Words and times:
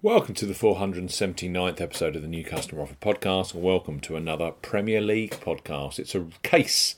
Welcome 0.00 0.36
to 0.36 0.46
the 0.46 0.54
479th 0.54 1.80
episode 1.80 2.14
of 2.14 2.22
the 2.22 2.28
New 2.28 2.44
Customer 2.44 2.82
Offer 2.82 2.94
Podcast, 3.00 3.52
and 3.52 3.64
welcome 3.64 3.98
to 4.02 4.14
another 4.14 4.52
Premier 4.52 5.00
League 5.00 5.32
podcast. 5.40 5.98
It's 5.98 6.14
a 6.14 6.28
case 6.44 6.94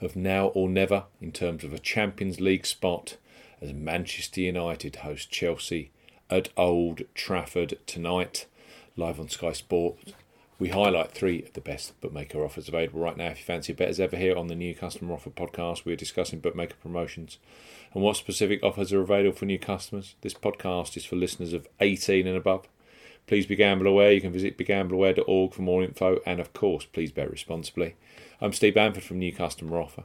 of 0.00 0.16
now 0.16 0.46
or 0.46 0.66
never 0.66 1.04
in 1.20 1.30
terms 1.30 1.62
of 1.62 1.74
a 1.74 1.78
Champions 1.78 2.40
League 2.40 2.64
spot 2.64 3.18
as 3.60 3.74
Manchester 3.74 4.40
United 4.40 4.96
host 4.96 5.30
Chelsea 5.30 5.90
at 6.30 6.48
Old 6.56 7.02
Trafford 7.14 7.78
tonight, 7.84 8.46
live 8.96 9.20
on 9.20 9.28
Sky 9.28 9.52
Sport. 9.52 9.98
We 10.60 10.70
highlight 10.70 11.12
three 11.12 11.40
of 11.44 11.52
the 11.52 11.60
best 11.60 12.00
bookmaker 12.00 12.44
offers 12.44 12.66
available 12.66 12.98
right 12.98 13.16
now. 13.16 13.28
If 13.28 13.38
you 13.38 13.44
fancy 13.44 13.72
a 13.72 13.76
bet 13.76 13.90
as 13.90 14.00
ever 14.00 14.16
here 14.16 14.36
on 14.36 14.48
the 14.48 14.56
New 14.56 14.74
Customer 14.74 15.14
Offer 15.14 15.30
Podcast, 15.30 15.84
we're 15.84 15.94
discussing 15.94 16.40
bookmaker 16.40 16.74
promotions 16.82 17.38
and 17.94 18.02
what 18.02 18.16
specific 18.16 18.60
offers 18.64 18.92
are 18.92 19.00
available 19.00 19.36
for 19.36 19.44
new 19.44 19.60
customers. 19.60 20.16
This 20.22 20.34
podcast 20.34 20.96
is 20.96 21.04
for 21.04 21.14
listeners 21.14 21.52
of 21.52 21.68
18 21.78 22.26
and 22.26 22.36
above. 22.36 22.68
Please 23.28 23.46
be 23.46 23.54
gamble 23.54 23.86
aware. 23.86 24.10
You 24.10 24.20
can 24.20 24.32
visit 24.32 24.58
begambleaware.org 24.58 25.54
for 25.54 25.62
more 25.62 25.84
info, 25.84 26.18
and 26.26 26.40
of 26.40 26.52
course, 26.52 26.86
please 26.86 27.12
bet 27.12 27.30
responsibly. 27.30 27.94
I'm 28.40 28.52
Steve 28.52 28.74
Bamford 28.74 29.04
from 29.04 29.20
New 29.20 29.32
Customer 29.32 29.80
Offer. 29.80 30.04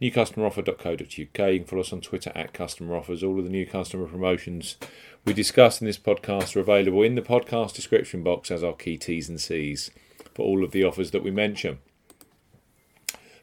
NewCustomeroffer.co.uk. 0.00 1.10
You 1.10 1.26
can 1.58 1.64
follow 1.64 1.82
us 1.82 1.92
on 1.92 2.00
Twitter 2.00 2.32
at 2.34 2.52
Customer 2.52 2.96
Offers. 2.96 3.22
All 3.22 3.38
of 3.38 3.44
the 3.44 3.50
new 3.50 3.66
customer 3.66 4.06
promotions 4.06 4.76
we 5.24 5.32
discuss 5.32 5.80
in 5.80 5.86
this 5.86 5.98
podcast 5.98 6.56
are 6.56 6.60
available 6.60 7.02
in 7.02 7.14
the 7.14 7.22
podcast 7.22 7.74
description 7.74 8.22
box 8.22 8.50
as 8.50 8.62
our 8.62 8.74
key 8.74 8.96
T's 8.96 9.28
and 9.28 9.40
C's 9.40 9.90
for 10.34 10.44
all 10.44 10.62
of 10.62 10.70
the 10.70 10.84
offers 10.84 11.10
that 11.10 11.24
we 11.24 11.30
mention. 11.30 11.78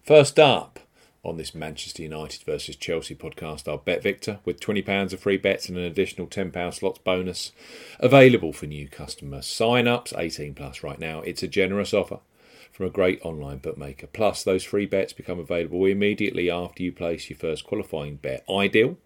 First 0.03 0.39
up, 0.39 0.79
on 1.25 1.37
this 1.37 1.55
Manchester 1.55 2.03
United 2.03 2.43
versus 2.43 2.75
Chelsea 2.75 3.15
podcast 3.15 3.67
are 3.67 3.79
Bet 3.79 4.03
Victor 4.03 4.39
with 4.45 4.59
£20 4.59 5.11
of 5.11 5.19
free 5.19 5.37
bets 5.37 5.67
and 5.67 5.77
an 5.77 5.83
additional 5.83 6.27
£10 6.27 6.73
slots 6.73 6.99
bonus 6.99 7.51
available 7.99 8.53
for 8.53 8.67
new 8.67 8.87
customer 8.87 9.41
sign 9.41 9.87
ups, 9.87 10.13
18 10.15 10.53
plus 10.53 10.83
right 10.83 10.99
now. 10.99 11.21
It's 11.21 11.43
a 11.43 11.47
generous 11.47 11.93
offer 11.93 12.19
from 12.75 12.87
a 12.87 12.89
great 12.89 13.21
online 13.23 13.59
bookmaker. 13.59 14.05
Plus, 14.05 14.43
those 14.43 14.65
free 14.65 14.85
bets 14.85 15.13
become 15.13 15.39
available 15.39 15.85
immediately 15.85 16.51
after 16.51 16.83
you 16.83 16.91
place 16.91 17.29
your 17.29 17.39
first 17.39 17.65
qualifying 17.65 18.17
bet. 18.17 18.43
Ideal 18.49 18.97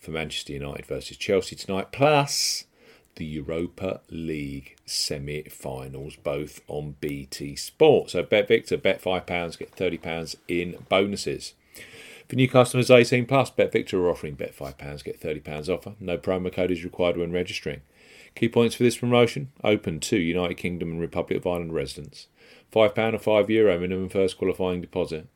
for 0.00 0.10
Manchester 0.10 0.54
United 0.54 0.84
versus 0.86 1.16
Chelsea 1.16 1.54
tonight. 1.54 1.92
Plus, 1.92 2.64
the 3.14 3.24
Europa 3.24 4.00
League 4.10 4.74
semi 4.86 5.42
finals, 5.44 6.16
both 6.16 6.62
on 6.66 6.96
BT 7.00 7.54
Sport. 7.54 8.10
So, 8.10 8.24
Bet 8.24 8.48
Victor, 8.48 8.76
bet 8.76 9.00
£5, 9.00 9.56
get 9.56 9.76
£30 9.76 10.34
in 10.48 10.84
bonuses. 10.88 11.54
For 12.28 12.36
new 12.36 12.48
customers 12.48 12.90
18 12.90 13.26
plus, 13.26 13.50
Bet 13.50 13.72
Victor 13.72 14.00
are 14.04 14.10
offering 14.10 14.34
bet 14.34 14.56
£5, 14.56 15.04
get 15.04 15.20
£30 15.20 15.68
offer. 15.68 15.94
No 16.00 16.16
promo 16.16 16.52
code 16.52 16.70
is 16.70 16.84
required 16.84 17.16
when 17.16 17.32
registering. 17.32 17.82
Key 18.34 18.48
points 18.48 18.74
for 18.74 18.82
this 18.82 18.96
promotion 18.96 19.52
open 19.62 20.00
to 20.00 20.16
United 20.16 20.54
Kingdom 20.54 20.92
and 20.92 21.00
Republic 21.00 21.38
of 21.38 21.46
Ireland 21.46 21.74
residents. 21.74 22.28
£5 22.72 23.14
or 23.14 23.18
€5 23.18 23.48
Euro 23.50 23.78
minimum 23.78 24.08
first 24.08 24.38
qualifying 24.38 24.80
deposit. 24.80 25.28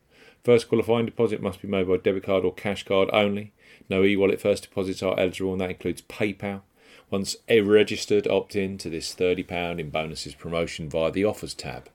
First 0.44 0.68
qualifying 0.68 1.06
deposit 1.06 1.42
must 1.42 1.60
be 1.60 1.68
made 1.68 1.88
by 1.88 1.96
debit 1.96 2.22
card 2.22 2.44
or 2.44 2.54
cash 2.54 2.84
card 2.84 3.10
only. 3.12 3.52
No 3.90 4.04
e 4.04 4.16
wallet 4.16 4.40
first 4.40 4.62
deposits 4.62 5.02
are 5.02 5.18
eligible, 5.18 5.52
and 5.52 5.60
that 5.60 5.70
includes 5.70 6.02
PayPal. 6.02 6.62
Once 7.08 7.36
a 7.48 7.60
registered, 7.60 8.26
opt 8.26 8.56
in 8.56 8.76
to 8.76 8.90
this 8.90 9.14
£30 9.14 9.78
in 9.78 9.90
bonuses 9.90 10.34
promotion 10.34 10.88
via 10.90 11.10
the 11.12 11.24
offers 11.24 11.54
tab. 11.54 11.88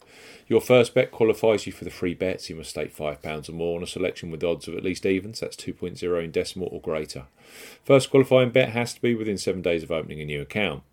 Your 0.47 0.61
first 0.61 0.93
bet 0.93 1.11
qualifies 1.11 1.65
you 1.65 1.73
for 1.73 1.83
the 1.83 1.89
free 1.89 2.13
bets. 2.13 2.49
You 2.49 2.55
must 2.55 2.69
stake 2.69 2.95
£5 2.95 3.49
or 3.49 3.51
more 3.51 3.77
on 3.77 3.83
a 3.83 3.87
selection 3.87 4.31
with 4.31 4.43
odds 4.43 4.67
of 4.67 4.75
at 4.75 4.83
least 4.83 5.05
evens, 5.05 5.41
that's 5.41 5.57
2.0 5.57 6.23
in 6.23 6.31
decimal 6.31 6.69
or 6.71 6.79
greater. 6.79 7.25
First 7.83 8.09
qualifying 8.09 8.51
bet 8.51 8.69
has 8.69 8.93
to 8.93 9.01
be 9.01 9.13
within 9.13 9.37
seven 9.37 9.61
days 9.61 9.83
of 9.83 9.91
opening 9.91 10.21
a 10.21 10.25
new 10.25 10.41
account. 10.41 10.83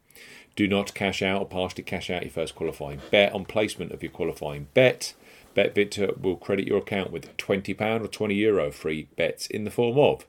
Do 0.57 0.67
not 0.67 0.95
cash 0.95 1.23
out 1.23 1.43
or 1.43 1.47
partially 1.47 1.85
cash 1.85 2.11
out 2.11 2.23
your 2.23 2.33
first 2.33 2.57
qualifying 2.57 3.01
bet 3.13 3.33
on 3.33 3.45
placement 3.45 3.93
of 3.93 4.03
your 4.03 4.11
qualifying 4.11 4.67
bet. 4.75 5.15
Bet 5.55 5.77
Victor 5.77 6.13
will 6.21 6.37
credit 6.37 6.67
your 6.67 6.79
account 6.79 7.13
with 7.13 7.37
£20 7.37 7.71
or 8.05 8.09
€20 8.09 8.37
Euro 8.37 8.73
free 8.73 9.09
bets 9.17 9.47
in 9.47 9.63
the 9.63 9.71
form 9.71 9.99
of 9.99 10.27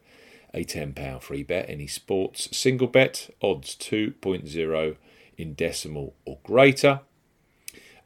a 0.54 0.64
£10 0.64 1.22
free 1.22 1.44
bet, 1.44 1.70
any 1.70 1.88
sports 1.88 2.56
single 2.56 2.88
bet, 2.88 3.30
odds 3.42 3.76
2.0 3.76 4.96
in 5.38 5.54
decimal 5.54 6.16
or 6.26 6.40
greater. 6.44 7.02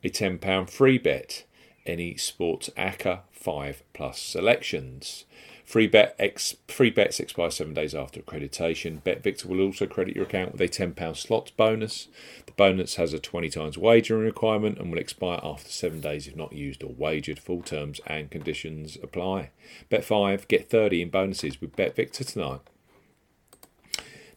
A 0.04 0.10
£10 0.10 0.70
free 0.70 0.98
bet, 0.98 1.46
any 1.86 2.16
Sports 2.16 2.70
ACCA 2.78 3.22
5 3.32 3.84
plus 3.94 4.20
selections. 4.20 5.26
Free 5.66 5.88
bet 5.88 6.16
ex, 6.20 6.56
free 6.68 6.90
bets 6.90 7.20
expire 7.20 7.50
seven 7.50 7.74
days 7.74 7.96
after 7.96 8.22
accreditation. 8.22 9.04
Bet 9.04 9.24
Victor 9.24 9.48
will 9.48 9.62
also 9.62 9.88
credit 9.88 10.16
your 10.16 10.26
account 10.26 10.52
with 10.52 10.62
a 10.62 10.68
£10 10.68 11.18
slots 11.18 11.52
bonus. 11.52 12.10
The 12.46 12.52
bonus 12.52 12.96
has 12.96 13.14
a 13.14 13.20
20 13.20 13.50
times 13.50 13.78
wagering 13.78 14.26
requirement 14.26 14.78
and 14.78 14.92
will 14.92 15.00
expire 15.00 15.40
after 15.42 15.70
seven 15.70 16.02
days 16.02 16.28
if 16.28 16.36
not 16.36 16.54
used 16.54 16.84
or 16.84 16.94
wagered. 16.94 17.40
Full 17.40 17.62
terms 17.62 18.02
and 18.06 18.30
conditions 18.30 18.98
apply. 19.02 19.52
Bet 19.90 20.04
5, 20.04 20.48
get 20.48 20.70
30 20.70 21.02
in 21.02 21.10
bonuses 21.10 21.62
with 21.62 21.76
Bet 21.76 21.96
Victor 21.96 22.24
tonight. 22.24 22.60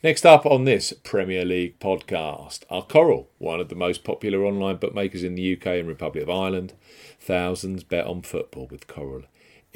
Next 0.02 0.24
up 0.24 0.46
on 0.46 0.64
this 0.64 0.92
Premier 1.02 1.44
League 1.44 1.80
podcast 1.80 2.60
are 2.70 2.82
Coral, 2.82 3.28
one 3.38 3.60
of 3.60 3.68
the 3.68 3.74
most 3.74 4.04
popular 4.04 4.44
online 4.44 4.76
bookmakers 4.76 5.24
in 5.24 5.34
the 5.34 5.56
UK 5.56 5.66
and 5.66 5.88
Republic 5.88 6.22
of 6.22 6.30
Ireland. 6.30 6.74
Thousands 7.18 7.82
bet 7.82 8.06
on 8.06 8.22
football 8.22 8.68
with 8.70 8.86
Coral. 8.86 9.24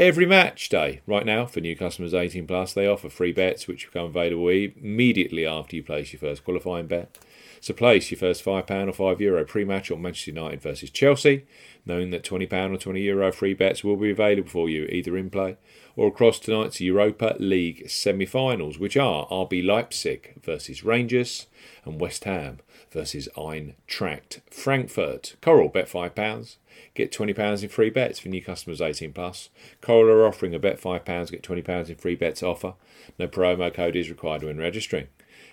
Every 0.01 0.25
match 0.25 0.71
day, 0.71 1.03
right 1.07 1.27
now, 1.27 1.45
for 1.45 1.61
new 1.61 1.77
customers 1.77 2.15
18 2.15 2.47
plus, 2.47 2.73
they 2.73 2.87
offer 2.87 3.11
free 3.11 3.33
bets 3.33 3.69
which 3.69 3.85
become 3.85 4.07
available 4.07 4.49
immediately 4.49 5.45
after 5.45 5.77
you 5.77 5.83
place 5.83 6.11
your 6.15 6.21
first 6.21 6.43
qualifying 6.43 6.87
bet. 6.87 7.19
So 7.61 7.75
place 7.75 8.11
your 8.11 8.19
first 8.19 8.43
£5 8.43 8.89
or 8.89 8.93
€5 8.93 9.21
Euro 9.21 9.45
pre 9.45 9.65
match 9.65 9.91
on 9.91 10.01
Manchester 10.01 10.31
United 10.31 10.63
versus 10.63 10.91
Chelsea, 10.91 11.45
knowing 11.85 12.11
that 12.11 12.25
£20 12.25 12.73
or 12.73 12.79
€20 12.79 13.05
Euro 13.05 13.31
free 13.31 13.53
bets 13.53 13.85
will 13.85 13.97
be 13.97 14.11
available 14.11 14.49
for 14.49 14.69
you 14.71 14.85
either 14.87 15.17
in 15.17 15.29
play 15.29 15.57
or 15.95 16.09
across 16.09 16.39
tonight's 16.39 16.81
Europa 16.81 17.37
League 17.39 17.91
semi 17.91 18.25
finals, 18.25 18.79
which 18.79 18.97
are 18.97 19.27
RB 19.29 19.63
Leipzig 19.63 20.35
versus 20.43 20.83
Rangers 20.85 21.49
and 21.85 22.01
West 22.01 22.25
Ham 22.25 22.61
versus 22.91 23.29
Eintracht 23.37 24.41
Frankfurt. 24.51 25.37
Coral 25.43 25.69
bet 25.69 25.89
£5. 25.89 26.57
Get 26.95 27.13
£20 27.13 27.63
in 27.63 27.69
free 27.69 27.91
bets 27.91 28.19
for 28.19 28.29
new 28.29 28.43
customers 28.43 28.81
18 28.81 29.13
plus. 29.13 29.51
Coral 29.83 30.11
are 30.11 30.27
offering 30.27 30.55
a 30.55 30.59
bet 30.59 30.81
£5, 30.81 31.31
get 31.31 31.43
£20 31.43 31.89
in 31.91 31.97
free 31.97 32.17
bets 32.17 32.43
offer. 32.43 32.75
No 33.19 33.29
promo 33.29 33.73
code 33.73 33.97
is 33.97 34.09
required 34.09 34.43
when 34.43 34.57
registering. 34.57 35.09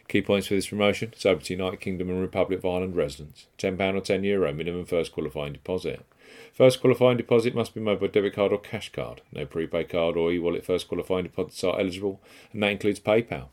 Key 0.07 0.21
points 0.21 0.47
for 0.47 0.53
this 0.53 0.67
promotion: 0.67 1.11
to 1.19 1.39
United 1.53 1.81
Kingdom 1.81 2.09
and 2.09 2.21
Republic 2.21 2.59
of 2.59 2.65
Ireland 2.65 2.95
residents. 2.95 3.47
£10 3.57 3.73
or 3.95 4.01
€10 4.01 4.23
Euro 4.23 4.53
minimum 4.53 4.85
first 4.85 5.11
qualifying 5.11 5.53
deposit. 5.53 6.05
First 6.53 6.79
qualifying 6.79 7.17
deposit 7.17 7.53
must 7.53 7.73
be 7.73 7.81
made 7.81 7.99
by 7.99 8.07
debit 8.07 8.33
card 8.33 8.53
or 8.53 8.59
cash 8.59 8.91
card. 8.91 9.21
No 9.33 9.45
prepaid 9.45 9.89
card 9.89 10.15
or 10.15 10.31
e-wallet 10.31 10.65
first 10.65 10.87
qualifying 10.87 11.23
deposits 11.23 11.63
are 11.63 11.79
eligible, 11.79 12.21
and 12.53 12.63
that 12.63 12.71
includes 12.71 12.99
PayPal. 12.99 13.47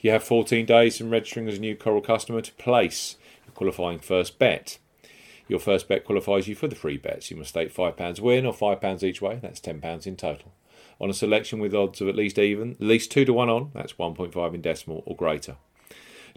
You 0.00 0.10
have 0.12 0.22
14 0.22 0.64
days 0.64 0.98
from 0.98 1.10
registering 1.10 1.48
as 1.48 1.58
a 1.58 1.60
new 1.60 1.74
Coral 1.74 2.00
customer 2.00 2.40
to 2.40 2.52
place 2.52 3.16
your 3.44 3.52
qualifying 3.54 3.98
first 3.98 4.38
bet. 4.38 4.78
Your 5.48 5.58
first 5.58 5.88
bet 5.88 6.04
qualifies 6.04 6.46
you 6.46 6.54
for 6.54 6.68
the 6.68 6.76
free 6.76 6.98
bets. 6.98 7.30
You 7.30 7.36
must 7.36 7.50
stake 7.50 7.74
£5 7.74 8.20
win 8.20 8.46
or 8.46 8.52
£5 8.52 9.02
each 9.02 9.20
way, 9.22 9.38
that's 9.42 9.60
£10 9.60 10.06
in 10.06 10.16
total. 10.16 10.52
On 11.00 11.10
a 11.10 11.14
selection 11.14 11.58
with 11.58 11.74
odds 11.74 12.00
of 12.00 12.08
at 12.08 12.16
least 12.16 12.38
even, 12.38 12.72
at 12.72 12.80
least 12.80 13.10
2 13.10 13.24
to 13.24 13.32
1 13.32 13.48
on, 13.48 13.70
that's 13.74 13.94
1.5 13.94 14.54
in 14.54 14.60
decimal 14.60 15.02
or 15.04 15.16
greater. 15.16 15.56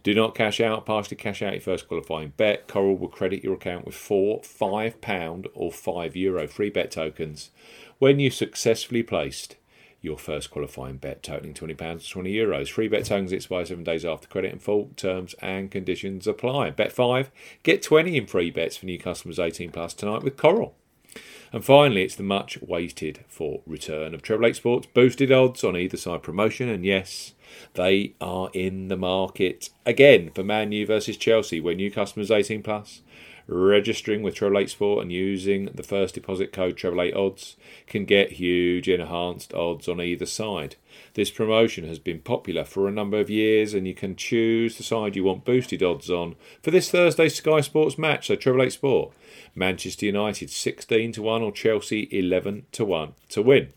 Do 0.03 0.13
not 0.13 0.35
cash 0.35 0.61
out, 0.61 0.85
partially 0.85 1.17
cash 1.17 1.41
out 1.41 1.53
your 1.53 1.61
first 1.61 1.87
qualifying 1.87 2.33
bet. 2.37 2.67
Coral 2.67 2.97
will 2.97 3.09
credit 3.09 3.43
your 3.43 3.55
account 3.55 3.85
with 3.85 3.95
four 3.95 4.41
£5 4.41 5.47
or 5.53 5.71
€5 5.71 6.15
Euro 6.15 6.47
free 6.47 6.69
bet 6.69 6.91
tokens 6.91 7.51
when 7.97 8.19
you 8.19 8.29
successfully 8.29 9.03
placed 9.03 9.57
your 10.01 10.17
first 10.17 10.49
qualifying 10.49 10.95
bet 10.95 11.21
totaling 11.21 11.53
£20 11.53 12.01
to 12.01 12.09
20 12.09 12.33
euros. 12.33 12.69
Free 12.69 12.87
bet 12.87 13.05
tokens 13.05 13.33
expire 13.33 13.65
seven 13.65 13.83
days 13.83 14.05
after 14.05 14.27
credit 14.27 14.53
and 14.53 14.61
full 14.61 14.91
terms 14.95 15.35
and 15.41 15.69
conditions 15.69 16.25
apply. 16.27 16.69
Bet 16.71 16.91
5, 16.93 17.29
get 17.63 17.81
20 17.81 18.15
in 18.15 18.25
free 18.25 18.51
bets 18.51 18.77
for 18.77 18.85
new 18.85 18.97
customers 18.97 19.39
18 19.39 19.71
plus 19.71 19.93
tonight 19.93 20.23
with 20.23 20.37
Coral. 20.37 20.75
And 21.51 21.65
finally, 21.65 22.03
it's 22.03 22.15
the 22.15 22.23
much 22.23 22.61
waited 22.61 23.25
for 23.27 23.61
return 23.65 24.13
of 24.13 24.21
Treble 24.21 24.47
8 24.47 24.55
Sports 24.55 24.87
boosted 24.93 25.31
odds 25.31 25.63
on 25.63 25.75
either 25.75 25.97
side 25.97 26.21
promotion. 26.21 26.69
And 26.69 26.85
yes, 26.85 27.33
they 27.73 28.13
are 28.21 28.49
in 28.53 28.87
the 28.87 28.97
market 28.97 29.69
again 29.85 30.31
for 30.33 30.43
Man 30.43 30.71
U 30.71 30.85
versus 30.85 31.17
Chelsea, 31.17 31.59
where 31.59 31.75
new 31.75 31.89
customers 31.89 32.29
18 32.29 32.61
plus 32.61 33.01
registering 33.49 34.21
with 34.21 34.35
Treble 34.35 34.59
8 34.59 34.69
Sport 34.69 35.01
and 35.01 35.11
using 35.11 35.65
the 35.73 35.83
first 35.83 36.13
deposit 36.13 36.53
code 36.53 36.77
Treble 36.77 37.01
8 37.01 37.15
Odds 37.15 37.55
can 37.87 38.05
get 38.05 38.33
huge 38.33 38.87
enhanced 38.87 39.53
odds 39.53 39.87
on 39.87 39.99
either 39.99 40.27
side. 40.27 40.75
This 41.15 41.31
promotion 41.31 41.87
has 41.87 41.97
been 41.97 42.19
popular 42.19 42.63
for 42.63 42.87
a 42.87 42.91
number 42.91 43.19
of 43.19 43.29
years, 43.29 43.73
and 43.73 43.87
you 43.87 43.95
can 43.95 44.15
choose 44.15 44.77
the 44.77 44.83
side 44.83 45.15
you 45.15 45.23
want 45.23 45.45
boosted 45.45 45.81
odds 45.81 46.09
on 46.09 46.35
for 46.61 46.71
this 46.71 46.91
Thursday 46.91 47.27
Sky 47.27 47.61
Sports 47.61 47.97
match. 47.97 48.27
So 48.27 48.35
Treble 48.35 48.63
8 48.63 48.71
Sport, 48.71 49.13
Manchester 49.55 50.05
United 50.05 50.51
16 50.51 51.13
to 51.13 51.21
1 51.23 51.41
or 51.41 51.51
Chelsea 51.51 52.07
11 52.11 52.67
to 52.73 52.85
1 52.85 53.13
to 53.29 53.41
win. 53.41 53.73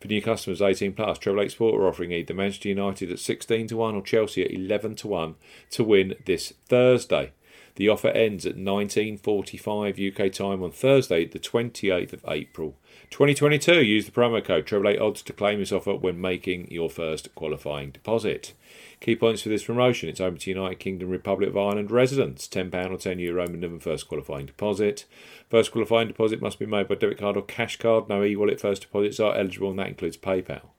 For 0.00 0.08
new 0.08 0.20
customers 0.20 0.60
18 0.60 0.92
plus, 0.92 1.18
Treble 1.18 1.40
8 1.40 1.50
Sport 1.50 1.80
are 1.80 1.88
offering 1.88 2.12
either 2.12 2.34
Manchester 2.34 2.68
United 2.68 3.10
at 3.10 3.18
16 3.18 3.68
to 3.68 3.76
1 3.78 3.94
or 3.94 4.02
Chelsea 4.02 4.44
at 4.44 4.50
11 4.50 4.96
to 4.96 5.08
1 5.08 5.36
to 5.70 5.84
win 5.84 6.14
this 6.26 6.52
Thursday. 6.66 7.32
The 7.76 7.90
offer 7.90 8.08
ends 8.08 8.46
at 8.46 8.56
19:45 8.56 9.98
UK 9.98 10.32
time 10.32 10.62
on 10.62 10.70
Thursday, 10.70 11.26
the 11.26 11.38
28th 11.38 12.14
of 12.14 12.24
April, 12.26 12.74
2022. 13.10 13.84
Use 13.84 14.06
the 14.06 14.12
promo 14.12 14.42
code 14.42 14.86
Eight 14.86 14.98
Odds 14.98 15.20
to 15.22 15.34
claim 15.34 15.58
this 15.58 15.72
offer 15.72 15.94
when 15.94 16.18
making 16.18 16.70
your 16.70 16.88
first 16.88 17.34
qualifying 17.34 17.90
deposit. 17.90 18.54
Key 19.00 19.14
points 19.14 19.42
for 19.42 19.50
this 19.50 19.64
promotion: 19.64 20.08
it's 20.08 20.22
open 20.22 20.38
to 20.38 20.50
United 20.50 20.78
Kingdom, 20.78 21.10
Republic 21.10 21.50
of 21.50 21.56
Ireland 21.58 21.90
residents. 21.90 22.48
£10 22.48 22.90
or 22.90 22.96
€10 22.96 23.20
Euro 23.20 23.46
minimum 23.46 23.78
first 23.78 24.08
qualifying 24.08 24.46
deposit. 24.46 25.04
First 25.50 25.70
qualifying 25.70 26.08
deposit 26.08 26.40
must 26.40 26.58
be 26.58 26.64
made 26.64 26.88
by 26.88 26.94
debit 26.94 27.18
card 27.18 27.36
or 27.36 27.42
cash 27.42 27.76
card. 27.76 28.08
No 28.08 28.24
e-wallet 28.24 28.58
first 28.58 28.82
deposits 28.82 29.20
are 29.20 29.36
eligible, 29.36 29.68
and 29.68 29.78
that 29.78 29.88
includes 29.88 30.16
PayPal. 30.16 30.70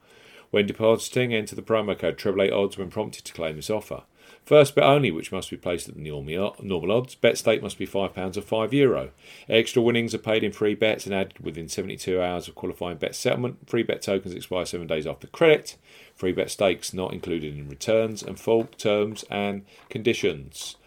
When 0.49 0.65
depositing, 0.65 1.31
enter 1.31 1.55
the 1.55 1.61
promo 1.61 1.95
code 1.97 2.19
Eight 2.39 2.51
Odds 2.51 2.75
when 2.75 2.89
prompted 2.89 3.23
to 3.25 3.33
claim 3.33 3.55
this 3.57 3.69
offer. 3.69 4.01
First 4.45 4.75
bet 4.75 4.85
only, 4.85 5.11
which 5.11 5.31
must 5.31 5.49
be 5.49 5.57
placed 5.57 5.89
at 5.89 5.95
the 5.95 6.01
normal 6.01 6.91
odds. 6.91 7.15
Bet 7.15 7.37
stake 7.37 7.61
must 7.61 7.77
be 7.77 7.85
£5 7.85 8.37
or 8.37 8.41
€5. 8.41 8.73
Euro. 8.73 9.11
Extra 9.49 9.81
winnings 9.81 10.15
are 10.15 10.19
paid 10.19 10.43
in 10.43 10.51
free 10.51 10.73
bets 10.73 11.05
and 11.05 11.13
added 11.13 11.39
within 11.39 11.67
72 11.67 12.21
hours 12.21 12.47
of 12.47 12.55
qualifying 12.55 12.97
bet 12.97 13.15
settlement. 13.15 13.69
Free 13.69 13.83
bet 13.83 14.01
tokens 14.01 14.33
expire 14.33 14.65
seven 14.65 14.87
days 14.87 15.05
after 15.05 15.27
credit. 15.27 15.75
Free 16.15 16.31
bet 16.31 16.49
stakes 16.49 16.93
not 16.93 17.13
included 17.13 17.57
in 17.57 17.67
returns 17.67 18.23
and 18.23 18.39
full 18.39 18.65
terms 18.77 19.25
and 19.29 19.65
conditions 19.89 20.77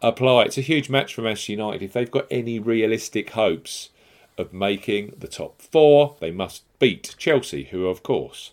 apply. 0.00 0.44
It's 0.44 0.58
a 0.58 0.62
huge 0.62 0.88
match 0.88 1.12
for 1.14 1.22
Manchester 1.22 1.52
United. 1.52 1.82
If 1.82 1.92
they've 1.92 2.10
got 2.10 2.26
any 2.30 2.60
realistic 2.60 3.30
hopes 3.30 3.90
of 4.36 4.52
making 4.52 5.14
the 5.18 5.26
top 5.26 5.60
four, 5.60 6.16
they 6.20 6.30
must 6.30 6.62
beat 6.78 7.16
Chelsea, 7.18 7.64
who, 7.64 7.86
of 7.86 8.04
course, 8.04 8.52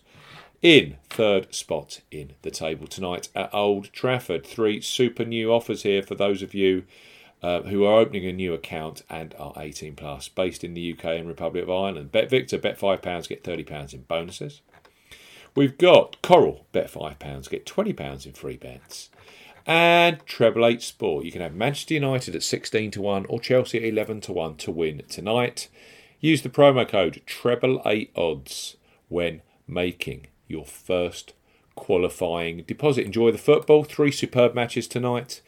in 0.62 0.96
third 1.10 1.54
spot 1.54 2.00
in 2.10 2.32
the 2.42 2.50
table 2.50 2.86
tonight 2.86 3.28
at 3.34 3.52
Old 3.54 3.92
Trafford. 3.92 4.46
Three 4.46 4.80
super 4.80 5.24
new 5.24 5.52
offers 5.52 5.82
here 5.82 6.02
for 6.02 6.14
those 6.14 6.42
of 6.42 6.54
you 6.54 6.84
uh, 7.42 7.62
who 7.62 7.84
are 7.84 8.00
opening 8.00 8.26
a 8.26 8.32
new 8.32 8.54
account 8.54 9.02
and 9.10 9.34
are 9.38 9.52
18 9.56 9.94
plus, 9.94 10.28
based 10.28 10.64
in 10.64 10.74
the 10.74 10.92
UK 10.92 11.04
and 11.04 11.28
Republic 11.28 11.62
of 11.62 11.70
Ireland. 11.70 12.12
Bet 12.12 12.30
Victor, 12.30 12.58
bet 12.58 12.78
£5, 12.78 13.28
get 13.28 13.44
£30 13.44 13.94
in 13.94 14.02
bonuses. 14.02 14.62
We've 15.54 15.78
got 15.78 16.20
Coral, 16.22 16.66
bet 16.72 16.90
£5, 16.90 17.50
get 17.50 17.66
£20 17.66 18.26
in 18.26 18.32
free 18.32 18.56
bets. 18.56 19.10
And 19.66 20.24
Treble 20.26 20.64
8 20.64 20.80
Sport. 20.80 21.24
You 21.24 21.32
can 21.32 21.40
have 21.40 21.54
Manchester 21.54 21.94
United 21.94 22.36
at 22.36 22.42
16 22.42 22.92
to 22.92 23.02
1 23.02 23.26
or 23.26 23.40
Chelsea 23.40 23.78
at 23.78 23.84
11 23.84 24.20
to 24.22 24.32
1 24.32 24.56
to 24.56 24.70
win 24.70 25.02
tonight. 25.08 25.68
Use 26.20 26.42
the 26.42 26.48
promo 26.48 26.88
code 26.88 27.20
Treble 27.26 27.82
8 27.84 28.12
Odds 28.14 28.76
when 29.08 29.42
making 29.66 30.28
your 30.48 30.64
first 30.64 31.32
qualifying 31.74 32.64
deposit. 32.66 33.04
Enjoy 33.04 33.30
the 33.30 33.38
football. 33.38 33.84
Three 33.84 34.10
superb 34.10 34.54
matches 34.54 34.88
tonight. 34.88 35.42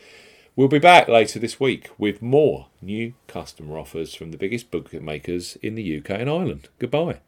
We'll 0.56 0.68
be 0.68 0.78
back 0.78 1.08
later 1.08 1.38
this 1.38 1.60
week 1.60 1.90
with 1.98 2.20
more 2.20 2.66
new 2.82 3.14
customer 3.28 3.78
offers 3.78 4.14
from 4.14 4.32
the 4.32 4.38
biggest 4.38 4.70
bookmakers 4.70 5.56
in 5.62 5.76
the 5.76 5.98
UK 5.98 6.10
and 6.10 6.28
Ireland. 6.28 6.68
Goodbye. 6.78 7.20